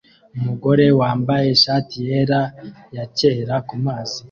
[0.37, 2.41] Umugabo wambaye ishati yera
[2.95, 4.19] yakera kumazi